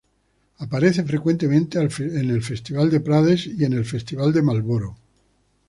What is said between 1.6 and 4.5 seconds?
al Festival de Prades y en el Festival de